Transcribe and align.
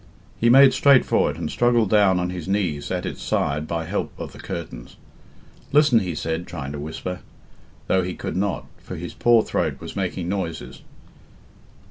He 0.39 0.49
made 0.49 0.73
straight 0.73 1.05
for 1.05 1.29
it, 1.29 1.37
and 1.37 1.51
struggled 1.51 1.91
down 1.91 2.19
on 2.19 2.31
his 2.31 2.47
knees 2.47 2.89
at 2.89 3.05
its 3.05 3.21
side 3.21 3.67
by 3.67 3.85
help 3.85 4.11
of 4.17 4.31
the 4.31 4.39
curtains. 4.39 4.95
'Listen,' 5.71 5.99
he 5.99 6.15
said, 6.15 6.47
trying 6.47 6.71
to 6.71 6.79
whisper, 6.79 7.19
though 7.85 8.01
he 8.01 8.15
could 8.15 8.35
not, 8.35 8.65
for 8.79 8.95
his 8.95 9.13
poor 9.13 9.43
throat 9.43 9.79
was 9.79 9.95
making 9.95 10.27
noises. 10.27 10.81